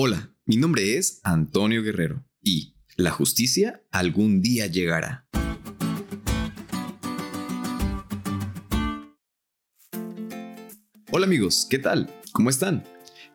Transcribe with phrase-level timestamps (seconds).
[0.00, 5.26] Hola, mi nombre es Antonio Guerrero y la justicia algún día llegará.
[11.10, 12.08] Hola amigos, ¿qué tal?
[12.30, 12.84] ¿Cómo están?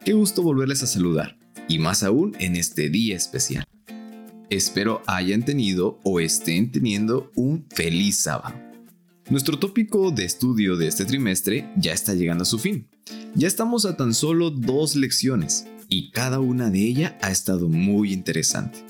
[0.05, 1.37] Qué gusto volverles a saludar,
[1.67, 3.65] y más aún en este día especial.
[4.49, 8.55] Espero hayan tenido o estén teniendo un feliz sábado.
[9.29, 12.87] Nuestro tópico de estudio de este trimestre ya está llegando a su fin.
[13.35, 18.13] Ya estamos a tan solo dos lecciones y cada una de ellas ha estado muy
[18.13, 18.85] interesante.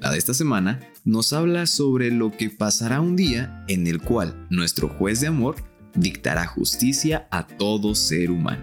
[0.00, 4.46] La de esta semana nos habla sobre lo que pasará un día en el cual
[4.50, 5.56] nuestro juez de amor
[5.94, 8.62] dictará justicia a todo ser humano.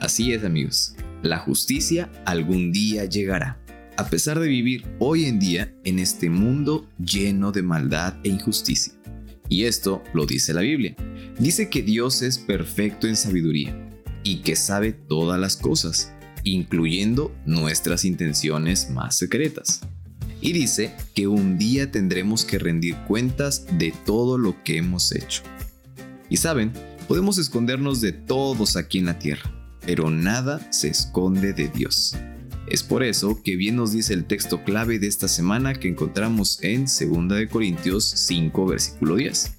[0.00, 3.58] Así es amigos, la justicia algún día llegará.
[3.96, 8.92] A pesar de vivir hoy en día en este mundo lleno de maldad e injusticia.
[9.48, 10.94] Y esto lo dice la Biblia.
[11.38, 13.74] Dice que Dios es perfecto en sabiduría
[14.22, 16.12] y que sabe todas las cosas
[16.50, 19.80] incluyendo nuestras intenciones más secretas.
[20.40, 25.42] Y dice que un día tendremos que rendir cuentas de todo lo que hemos hecho.
[26.28, 26.72] Y saben,
[27.08, 29.50] podemos escondernos de todos aquí en la tierra,
[29.84, 32.16] pero nada se esconde de Dios.
[32.68, 36.58] Es por eso que bien nos dice el texto clave de esta semana que encontramos
[36.62, 39.52] en 2 Corintios 5, versículo 10.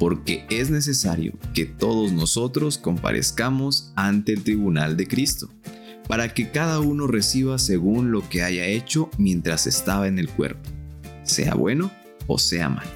[0.00, 5.48] Porque es necesario que todos nosotros comparezcamos ante el tribunal de Cristo
[6.08, 10.68] para que cada uno reciba según lo que haya hecho mientras estaba en el cuerpo,
[11.22, 11.90] sea bueno
[12.26, 12.86] o sea mal.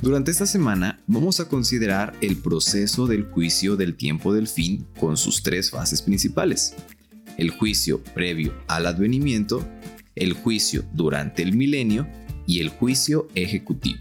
[0.00, 5.16] Durante esta semana vamos a considerar el proceso del juicio del tiempo del fin con
[5.16, 6.74] sus tres fases principales.
[7.36, 9.66] El juicio previo al advenimiento,
[10.14, 12.06] el juicio durante el milenio
[12.46, 13.98] y el juicio ejecutivo.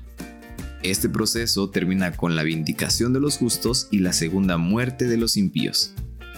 [0.83, 5.35] Este proceso termina con la vindicación de los justos y la segunda muerte de los
[5.35, 5.93] impíos,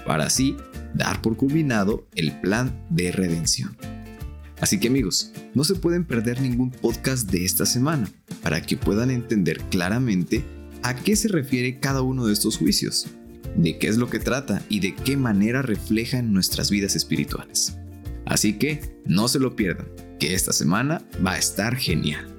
[0.06, 0.56] para así
[0.94, 3.76] dar por culminado el plan de redención.
[4.62, 9.10] Así que amigos, no se pueden perder ningún podcast de esta semana para que puedan
[9.10, 10.44] entender claramente
[10.84, 13.08] a qué se refiere cada uno de estos juicios,
[13.55, 17.77] de qué es lo que trata y de qué manera reflejan nuestras vidas espirituales.
[18.26, 19.88] Así que no se lo pierdan,
[20.20, 22.39] que esta semana va a estar genial.